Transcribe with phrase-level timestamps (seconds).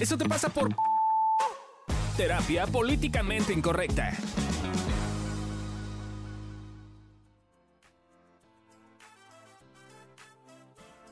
[0.00, 0.68] Eso te pasa por
[2.16, 4.12] terapia políticamente incorrecta.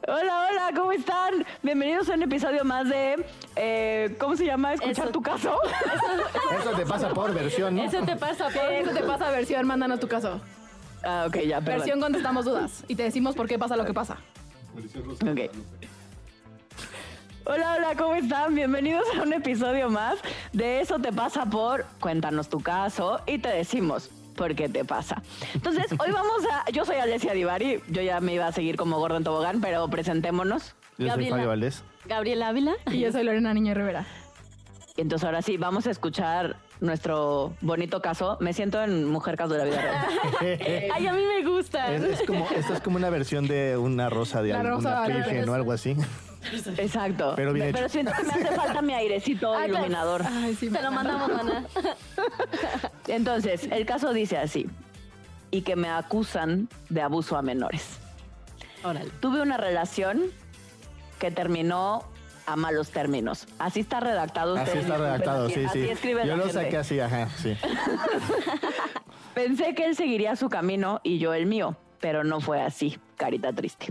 [0.06, 1.46] Hola, hola, ¿cómo están?
[1.62, 3.24] Bienvenidos a un episodio más de.
[3.56, 4.74] eh, ¿Cómo se llama?
[4.74, 5.12] ¿Escuchar Eso.
[5.12, 5.56] tu caso?
[6.60, 7.84] Eso te pasa por versión, ¿no?
[7.84, 10.40] Eso te pasa, por eso te pasa versión, mándanos tu caso.
[11.02, 11.78] Ah, ok, ya, perdón.
[11.78, 14.18] Versión contestamos dudas y te decimos por qué pasa lo que pasa.
[15.22, 15.50] Ok.
[17.46, 18.54] Hola, hola, ¿cómo están?
[18.54, 20.16] Bienvenidos a un episodio más
[20.54, 25.22] de Eso te pasa por Cuéntanos tu caso y te decimos por qué te pasa.
[25.52, 26.70] Entonces, hoy vamos a...
[26.70, 29.86] Yo soy Alessia Divari, yo ya me iba a seguir como gordo en tobogán, pero
[29.88, 30.74] presentémonos.
[30.96, 31.36] Yo soy Gabriela.
[31.36, 31.84] Fabio Valdés.
[32.06, 32.72] Gabriela Ávila.
[32.90, 34.06] Y yo soy Lorena Niño Rivera.
[34.96, 38.38] Y entonces ahora sí, vamos a escuchar nuestro bonito caso.
[38.40, 40.90] Me siento en Mujer Caso de la Vida Real.
[40.94, 41.92] Ay, a mí me gusta.
[41.92, 45.02] Es, es como, esto es como una versión de una rosa de La alguna rosa
[45.02, 45.96] de virgen o algo así.
[46.78, 47.32] Exacto.
[47.36, 49.74] Pero bien Pero siento que me hace falta mi airecito Ah, claro.
[49.74, 50.22] iluminador.
[50.26, 51.64] Ay, sí, Te lo mandamos, mana.
[53.08, 54.66] Entonces, el caso dice así.
[55.50, 57.98] Y que me acusan de abuso a menores.
[58.82, 59.10] Órale.
[59.20, 60.22] Tuve una relación
[61.18, 62.02] que terminó
[62.46, 63.46] a malos términos.
[63.58, 64.56] Así está redactado.
[64.56, 65.88] Así está redactado, así- sí, así sí.
[65.90, 66.62] escribe Yo la lo gente.
[66.64, 67.56] saqué así, ajá, sí.
[69.34, 73.52] Pensé que él seguiría su camino y yo el mío, pero no fue así, carita
[73.52, 73.88] triste.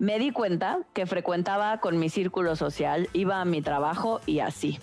[0.00, 4.78] Me di cuenta que frecuentaba con mi círculo social, iba a mi trabajo y así.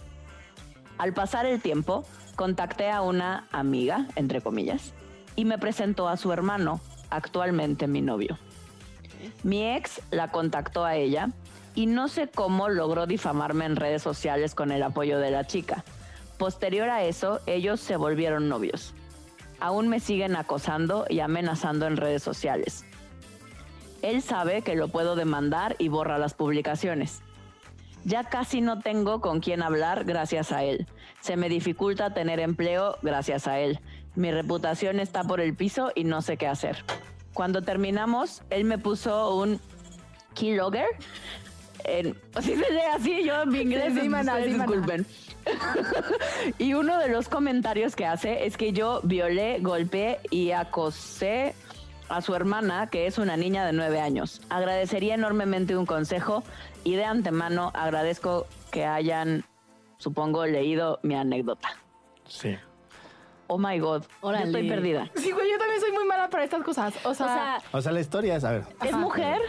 [1.00, 4.94] Al pasar el tiempo, contacté a una amiga, entre comillas,
[5.36, 8.38] y me presentó a su hermano, actualmente mi novio.
[9.42, 11.32] Mi ex la contactó a ella
[11.73, 15.84] y no sé cómo logró difamarme en redes sociales con el apoyo de la chica.
[16.38, 18.94] Posterior a eso, ellos se volvieron novios
[19.60, 22.86] aún me siguen acosando y amenazando en redes sociales.
[24.02, 27.22] Él sabe que lo puedo demandar y borra las publicaciones.
[28.04, 30.88] Ya casi no tengo con quién hablar gracias a él.
[31.20, 33.80] Se me dificulta tener empleo gracias a él.
[34.16, 36.83] Mi reputación está por el piso y no sé qué hacer.
[37.33, 39.60] Cuando terminamos, él me puso un
[40.33, 40.88] keylogger.
[42.42, 45.05] Si se lee así, yo en mi inglés, Sí, sí, ustedes sí, disculpen.
[46.58, 51.55] y uno de los comentarios que hace es que yo violé, golpeé y acosé
[52.10, 54.42] a su hermana, que es una niña de nueve años.
[54.50, 56.44] Agradecería enormemente un consejo
[56.84, 59.44] y de antemano agradezco que hayan,
[59.98, 61.70] supongo, leído mi anécdota.
[62.28, 62.58] Sí.
[63.48, 64.44] Oh my God, Órale.
[64.44, 65.10] yo estoy perdida.
[65.16, 65.47] Sí, güey,
[65.87, 66.93] soy muy mala para estas cosas.
[67.03, 69.39] O O sea, O sea, la historia es, a ver, ¿Es mujer?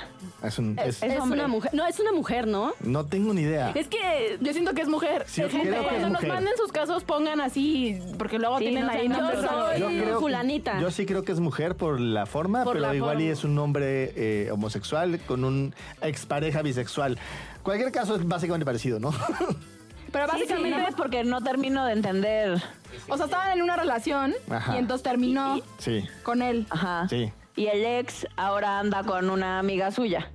[0.42, 0.78] es un...
[0.78, 1.38] es- es es hombre.
[1.40, 1.74] una mujer.
[1.74, 2.72] No, es una mujer, ¿no?
[2.80, 3.70] no tengo ni idea.
[3.74, 5.24] Es que yo siento que es mujer.
[5.26, 5.72] Sí, Es mujer.
[5.72, 6.28] que es Cuando nos mujer.
[6.28, 9.40] manden sus casos, pongan así, porque luego Sí, tienen no ahí nombres
[9.78, 10.80] yo soy fulanita.
[10.80, 13.44] Yo sí creo que es mujer por la forma, Por pero la igual y es
[13.44, 17.18] un hombre eh, homosexual con un expareja bisexual.
[17.62, 19.12] Cualquier caso es básicamente parecido, ¿no?
[20.12, 22.62] Pero Sí, sí, básicamente, más porque no termino de entender.
[23.08, 24.74] o sea, estaban en una relación Ajá.
[24.74, 26.66] y entonces terminó Sí, con él.
[26.70, 27.06] Ajá.
[27.08, 27.32] sí.
[27.56, 30.30] Y el ex ahora anda con una amiga suya,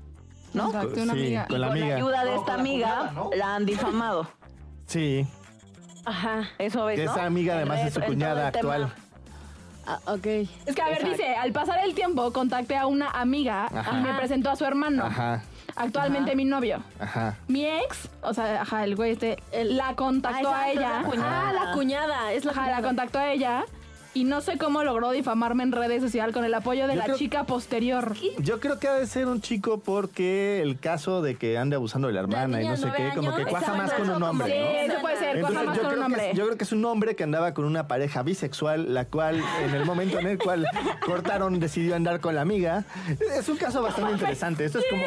[0.54, 0.68] ¿no?
[0.68, 1.48] Exacto, una Sí, amiga.
[1.48, 1.96] con la con amiga.
[1.96, 4.28] ayuda de esta amiga, la han difamado.
[4.86, 5.26] Sí,
[6.06, 6.50] Ajá.
[6.60, 7.12] Eso es, que ¿no?
[7.14, 8.94] esa amiga además es su cuñada actual.
[9.88, 10.26] Ah, ok.
[10.66, 13.98] Es que, a ver, dice, al pasar el tiempo, contacté a una amiga Ajá.
[13.98, 15.06] y me presentó a su hermano.
[15.06, 15.42] Ajá,
[15.76, 16.84] Actualmente mi novio.
[17.00, 17.38] ajá.
[17.48, 20.98] Mi ex, o sea, ajá, el güey este, la contactó Ah, a ella.
[21.00, 21.50] es la cuñada.
[21.50, 22.32] Ah, la cuñada.
[22.34, 23.66] Es la Ajá, la contactó a ella
[24.16, 27.06] y no sé cómo logró difamarme en redes sociales con el apoyo de Yo la
[27.06, 28.14] creo- chica posterior.
[28.38, 32.10] Yo creo que ha de ser un chico porque el caso de que ande abusando
[32.10, 34.60] de la hermana y no sé qué, como que cuaja más con un hombre, Sí,
[34.88, 34.94] ¿no?
[34.94, 36.30] eso puede ser, cuaja Entonces, más yo con un creo, que hombre.
[36.30, 39.44] es, yo creo que es un hombre que andaba con una pareja bisexual, la cual
[39.64, 40.68] en el momento en el cual
[41.04, 42.86] cortaron decidió andar con la amiga.
[43.36, 44.66] Es un caso bastante interesante.
[44.66, 45.02] Esto es como...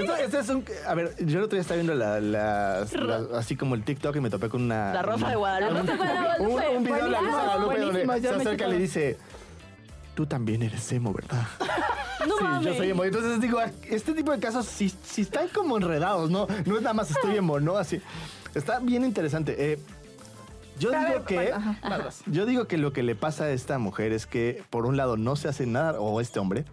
[0.00, 0.64] Esto, esto es un...
[0.86, 2.80] A ver, yo el otro día estaba viendo la,
[3.36, 4.92] así como el TikTok y me topé con una...
[4.94, 5.74] La Rosa de Guadalupe.
[5.74, 6.68] La Rosa de Guadalupe.
[6.70, 8.78] Un, un video de la Rosa de Guadalupe donde yo se me acerca y le
[8.78, 9.16] dice...
[10.14, 11.42] Tú también eres emo, ¿verdad?
[12.26, 12.66] No sí, mames.
[12.66, 13.04] yo soy emo.
[13.04, 16.48] Entonces digo, este tipo de casos sí, sí están como enredados, ¿no?
[16.66, 17.76] No es nada más estoy emo, ¿no?
[17.76, 18.02] Así.
[18.56, 19.54] Está bien interesante.
[19.72, 19.78] Eh,
[20.80, 21.34] yo A digo ver, que.
[21.36, 22.22] bueno, ajá, vas.
[22.26, 25.16] Yo digo que lo que le pasa a esta mujer es que, por un lado,
[25.16, 26.64] no se hace nada, o este hombre,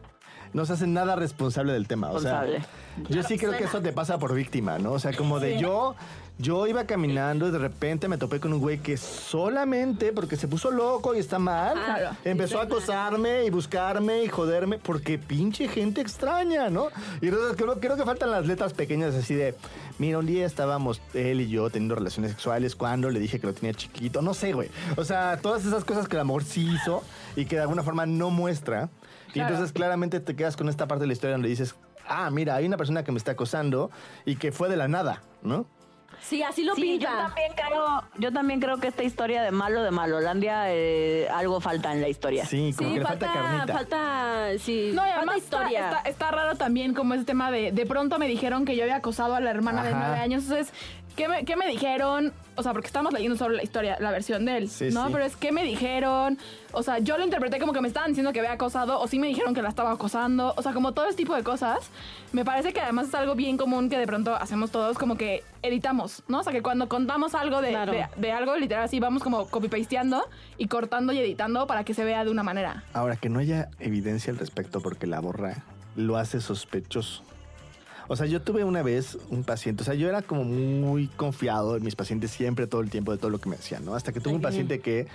[0.54, 2.12] no se hace nada responsable del tema.
[2.12, 2.68] O sea, Responsable.
[3.10, 4.94] yo sí creo que eso te pasa por víctima, ¿no?
[4.94, 5.96] O sea, como de yo,
[6.38, 10.48] yo iba caminando y de repente me topé con un güey que solamente porque se
[10.48, 12.16] puso loco y está mal, Claro.
[12.24, 16.88] empezó a acosarme y buscarme y joderme porque pinche gente extraña, ¿no?
[17.22, 19.56] Y entonces creo, creo que faltan las letras pequeñas así de,
[20.00, 23.54] mira, un día estábamos él y yo teniendo relaciones sexuales cuando le dije que lo
[23.54, 24.70] tenía chiquito, no sé, güey.
[24.98, 27.04] O sea, todas esas cosas que el amor sí hizo
[27.36, 28.90] y que de alguna forma no muestra.
[29.34, 31.76] Y entonces claramente te quedas con esta parte de la historia donde dices,
[32.08, 33.92] ah, mira, hay una persona que me está acosando
[34.26, 35.66] y que fue de la nada, ¿no?
[36.22, 37.26] Sí, así lo Sí, yo pinta.
[37.28, 41.92] también creo, yo también creo que esta historia de malo de Malolandia, eh, algo falta
[41.92, 42.46] en la historia.
[42.46, 43.74] Sí, como Sí, que le falta, falta carnita.
[43.74, 45.90] falta, sí, No, y falta además está, historia.
[45.90, 48.96] está- está raro también como ese tema de de pronto me dijeron que yo había
[48.96, 50.44] acosado a la hermana de nueve años.
[50.44, 50.74] Entonces,
[51.16, 52.34] ¿qué me, qué me dijeron?
[52.58, 55.08] O sea, porque estamos leyendo sobre la historia, la versión de él, Sí, ¿no?
[55.08, 55.10] sí.
[55.14, 56.38] Pero es ¿qué me dijeron?
[56.72, 59.20] O sea, yo lo interpreté como que me estaban diciendo que había acosado, o sí
[59.20, 60.54] me dijeron que la estaba acosando.
[60.56, 61.90] O sea, como todo ese tipo de cosas.
[62.32, 65.44] Me parece que además es algo bien común que de pronto hacemos todos, como que
[65.64, 66.40] editamos, ¿no?
[66.40, 67.92] O sea, que cuando contamos algo de, Claro.
[67.92, 70.24] de, de algo, literal, así vamos como copy-pasteando
[70.58, 72.84] y cortando y editando para que se vea de una manera.
[72.94, 75.64] Ahora, que no haya evidencia al respecto porque la borra
[75.96, 77.24] lo hace sospechoso.
[78.08, 81.76] O sea, yo tuve una vez un paciente, o sea, yo era como muy confiado
[81.76, 83.96] en mis pacientes siempre, todo el tiempo, de todo lo que me decían, ¿no?
[83.96, 85.08] Hasta que tuve un paciente que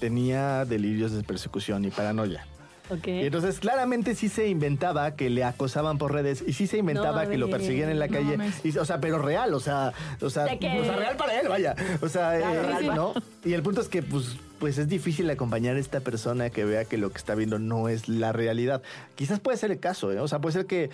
[0.00, 2.46] tenía delirios de persecución y paranoia.
[2.90, 3.06] Ok.
[3.06, 7.24] Y entonces claramente sí se inventaba que le acosaban por redes y sí se inventaba
[7.24, 8.36] No, que lo perseguían en la calle.
[8.62, 11.48] Y, o sea, pero real, o sea, o sea, que- o sea, real para él,
[11.48, 11.74] vaya.
[12.02, 13.14] O sea, Claro, eh, real, ¿no?
[13.42, 16.84] Y el punto es que pues pues es difícil acompañar a esta persona que vea
[16.86, 18.80] que lo que está viendo no es la realidad.
[19.14, 20.20] Quizás puede ser el caso, ¿eh?
[20.20, 20.88] O sea, puede ser que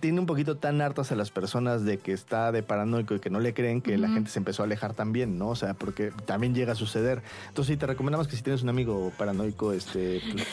[0.00, 3.30] tiene un poquito tan hartas a las personas de que está de paranoico y que
[3.30, 5.48] no le creen que la gente se empezó a alejar también, ¿no?
[5.48, 7.22] O sea, porque también llega a suceder.
[7.48, 10.46] Entonces sí, te recomendamos que si tienes un amigo paranoico, este, pues,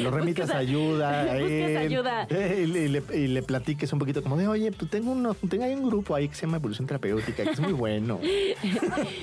[0.00, 2.26] lo remitas a- ayuda a busques él, ayuda.
[2.30, 5.12] eh, y, le, y le- y le platiques un poquito como de, oye, pues tengo,
[5.12, 8.18] uno, tengo ahí un grupo ahí que se llama Evolución Terapéutica, que es muy bueno.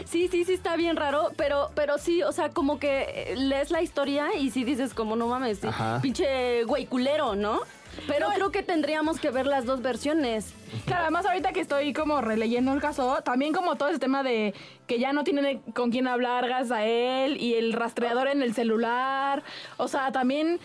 [0.05, 3.71] Sí, sí, sí, está bien raro, pero, pero sí, o sea, como que eh, lees
[3.71, 5.67] la historia y sí dices como, no mames, sí,
[6.01, 7.59] pinche güey culero, ¿no?
[8.07, 10.53] Pero creo que tendríamos que ver las dos versiones.
[10.85, 14.53] Claro, además ahorita que estoy como releyendo el caso, también como todo ese tema de
[14.87, 18.53] que ya no tiene con quién hablar gracias a él y el rastreador en el
[18.53, 19.43] celular,
[19.77, 20.59] o sea, también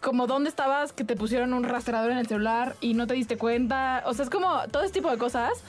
[0.00, 3.36] como dónde estabas que te pusieron un rastreador en el celular y no te diste
[3.36, 5.62] cuenta, o sea, es como todo ese tipo de cosas,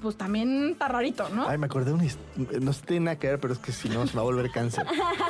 [0.00, 1.48] pues también está rarito, ¿no?
[1.48, 2.04] Ay, me acordé de una
[2.60, 4.50] no se tiene nada que ver, pero es que si no se va a volver
[4.50, 4.86] cáncer.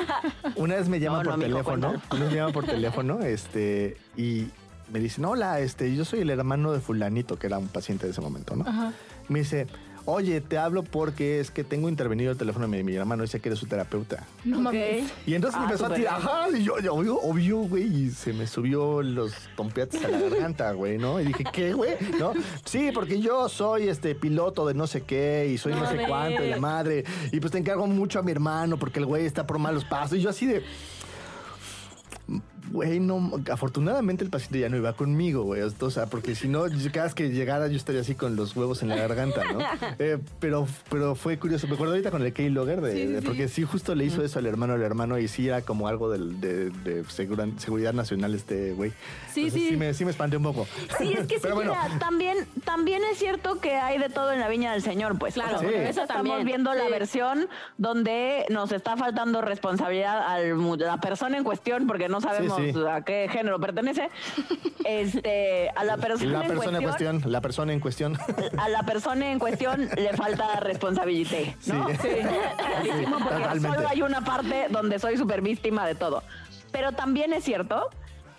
[0.55, 4.47] Una vez me No, no, por teléfono, una vez me llaman por teléfono, este, y
[4.91, 8.11] me dicen, hola, este, yo soy el hermano de fulanito, que era un paciente de
[8.11, 8.65] ese momento, ¿no?
[8.67, 8.93] Ajá.
[9.29, 9.67] Me dice,
[10.05, 13.39] oye, te hablo porque es que tengo intervenido el teléfono de mi, mi hermano, dice
[13.39, 14.25] que eres su terapeuta.
[14.43, 15.11] No mames.
[15.25, 18.09] Y entonces me Ah, empezó a tirar, ajá, y yo, yo, obvio, obvio, güey, y
[18.09, 21.21] se me subió los tompiates a la garganta, güey, ¿no?
[21.21, 21.91] Y dije, ¿qué, güey?
[22.19, 22.33] ¿No?
[22.65, 25.99] Sí, porque yo soy este piloto de no sé qué y soy no, No sé
[26.07, 29.25] cuánto, y la madre, y pues te encargo mucho a mi hermano porque el güey
[29.25, 30.17] está por malos pasos.
[30.17, 30.63] Y yo así de...
[32.71, 35.61] Güey, no, afortunadamente el paciente ya no iba conmigo, güey.
[35.61, 36.63] O sea, porque si no,
[36.93, 39.59] cada vez que llegara yo estaría así con los huevos en la garganta, ¿no?
[39.99, 41.67] Eh, pero, pero fue curioso.
[41.67, 43.25] Me acuerdo ahorita con el Keylogger, de, Sí, sí, de- sí.
[43.27, 46.09] porque sí justo le hizo eso al hermano al hermano y sí era como algo
[46.09, 48.91] del- de, de segura- seguridad nacional este güey.
[49.33, 49.69] Sí, Entonces, sí.
[49.69, 50.65] Sí me, sí me espanté un poco.
[50.97, 54.31] Sí, es que sí, Pero bueno, Mira, también, también es cierto que hay de todo
[54.31, 55.33] en la viña del Señor, pues.
[55.33, 55.89] Claro, O sea, porque Sí.
[55.89, 57.47] eso también, estamos viendo la versión
[57.77, 62.79] donde nos está faltando responsabilidad a la persona en cuestión, porque no sabemos Sí, sí.
[62.89, 64.09] a qué género pertenece.
[64.83, 68.17] Este, a la persona, la en, persona en cuestión, cuestión, la persona en cuestión.
[68.57, 71.87] a la persona en cuestión le falta responsabilidad, ¿no?
[71.89, 71.95] Sí.
[72.57, 73.75] Clarísimo, porque Totalmente.
[73.77, 76.23] solo hay una parte donde soy súper víctima de todo.
[76.71, 77.89] Pero también es cierto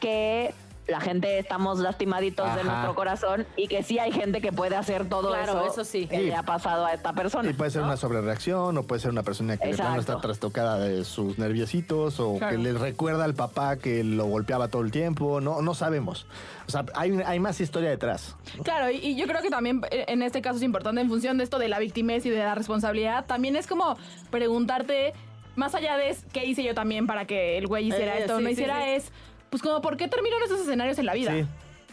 [0.00, 0.52] que
[0.88, 5.08] la gente estamos lastimaditos de nuestro corazón y que sí hay gente que puede hacer
[5.08, 6.06] todo Claro, eso, eso sí.
[6.06, 7.48] que le ha pasado a esta persona.
[7.48, 7.86] Y puede ser ¿no?
[7.88, 10.12] una sobrereacción, o puede ser una persona que de plano Exacto.
[10.12, 12.56] está trastocada de sus nerviositos, o Claro.
[12.56, 15.40] que le recuerda al papá que lo golpeaba todo el tiempo.
[15.40, 16.26] No, no sabemos.
[16.66, 18.34] O sea, hay, hay más historia detrás.
[18.64, 21.38] Claro, y, y yo creo que también eh, en este caso es importante en función
[21.38, 23.96] de esto de la victimez y de la responsabilidad, también es como
[24.30, 25.12] preguntarte,
[25.54, 28.42] más allá de qué hice yo también para que el güey hiciera Eh, esto sí,
[28.42, 28.90] no sí, hiciera, sí.
[28.92, 29.12] es,
[29.52, 31.30] pues como, ¿por qué terminaron esos escenarios en la vida?
[31.30, 31.44] Sí.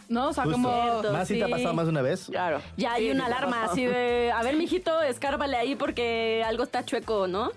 [0.08, 0.30] ¿No?
[0.30, 0.56] O sea, Justo.
[0.62, 0.82] como...
[0.82, 1.12] Cierto.
[1.12, 1.52] Más si te ha sí.
[1.52, 2.24] pasado más de una vez.
[2.30, 2.62] Claro.
[2.78, 6.64] Ya hay Sí, una sí alarma así de, a ver, mijito, escárbale ahí porque algo
[6.64, 7.52] está chueco, ¿no?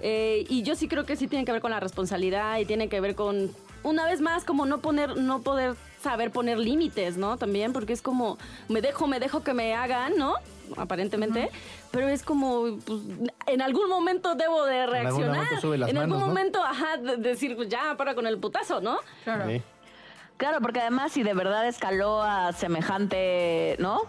[0.00, 2.90] Eh, y yo sí creo que sí tiene que ver con la responsabilidad y tiene
[2.90, 3.50] que ver con,
[3.82, 5.74] una vez más, como no poner, no poder
[6.06, 7.36] saber poner límites, ¿no?
[7.36, 10.34] También, porque es como, me dejo, me dejo que me hagan, ¿no?
[10.76, 11.50] Aparentemente,
[11.90, 13.00] pero es como, pues,
[13.46, 15.36] en algún momento debo de algún reaccionar.
[15.36, 18.80] momento sube las en algún momento, ajá, de- decir, pues, ya, para con el putazo,
[18.80, 18.98] ¿no?
[19.24, 19.48] Claro.
[19.48, 19.62] Sí.
[20.36, 24.02] Claro, porque además si de verdad escaló a semejante, ¿no?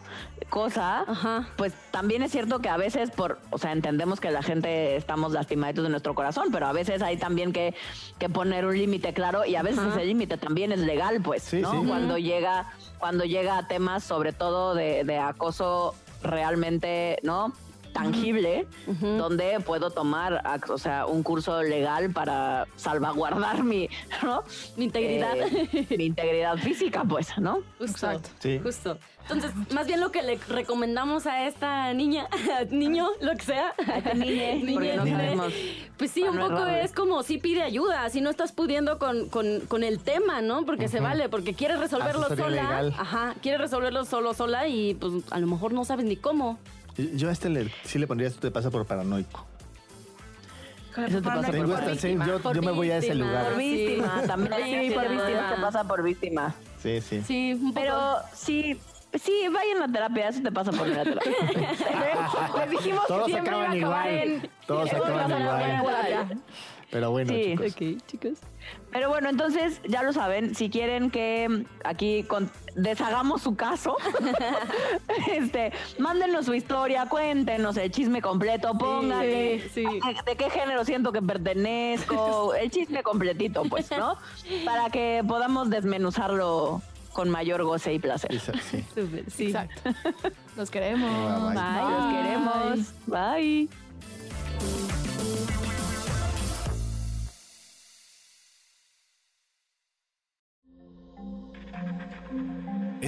[0.50, 1.48] Cosa, Ajá.
[1.58, 5.32] pues también es cierto que a veces por, o sea, entendemos que la gente estamos
[5.34, 7.76] lastimaditos de nuestro corazón, pero a veces hay también que,
[8.18, 9.90] que poner un límite claro y a veces Ajá.
[9.96, 11.72] ese límite también es legal, pues, Sí, ¿no?
[11.72, 11.88] sí.
[11.88, 17.54] Cuando llega, cuando llega a temas sobre todo de, de acoso realmente, ¿no?
[17.98, 18.68] Tangible
[19.02, 23.90] donde puedo tomar, o sea, un curso legal para salvaguardar mi,
[24.24, 24.44] ¿no?
[24.76, 25.36] Mi integridad.
[25.38, 27.62] Eh, mi integridad física, pues, ¿no?
[27.78, 28.08] Justo.
[28.08, 28.30] Exacto.
[28.40, 28.60] Sí.
[28.64, 28.98] Justo.
[29.30, 32.28] Entonces, más bien lo que le recomendamos a esta niña,
[32.72, 33.74] niño, lo que sea.
[33.78, 35.54] A niñe, no niñe, sabemos.
[35.98, 39.28] Pues sí, un no poco es como si pide ayuda, si no estás pudiendo con,
[39.28, 40.66] con, con el tema, ¿no?
[40.66, 42.82] Porque se vale, porque quieres resolverlo Asesoría sola.
[42.82, 42.96] legal.
[42.98, 46.58] Ajá, quieres resolverlo solo, sola y pues a lo mejor no sabes ni cómo.
[46.98, 49.46] Yo a este le, sí le pondría esto te pasa por paranoico.
[50.98, 52.26] Eso te pasa por esta- sí, víctima.
[52.28, 53.28] yo, Por yo me voy a ese víctima.
[53.28, 53.46] lugar.
[53.50, 54.54] Por víctima, también.
[54.64, 55.56] Sí, por por víctima.
[55.56, 56.56] te pasa por víctima.
[56.82, 57.22] Sí, sí.
[57.22, 57.74] Sí, un poco.
[57.82, 58.80] Pero sí,
[59.14, 61.32] sí, vayan a terapia, eso te pasa por ir a terapia.
[62.58, 64.28] Les dijimos Todos que siempre iba a acaban acabar igual.
[64.44, 64.50] en...
[64.66, 66.42] Todos acaban igual.
[66.90, 67.98] Pero bueno, Sí.
[68.08, 68.40] chicos.
[68.92, 73.98] Pero bueno, entonces ya lo saben, si quieren que aquí con- deshagamos su caso,
[75.32, 80.00] este, mándenos su historia, cuéntenos el chisme completo, pónganle sí, sí.
[80.26, 84.18] de qué género siento que pertenezco, el chisme completito, pues, ¿no?
[84.66, 86.82] Para que podamos desmenuzarlo
[87.14, 88.40] con mayor goce y placer.
[88.40, 88.86] Sí, sí.
[89.28, 89.46] Sí.
[89.48, 89.82] Exacto.
[90.56, 91.10] Los queremos.
[91.10, 91.64] Bye, bye.
[91.64, 92.94] Bye, los queremos.
[93.08, 93.70] Bye.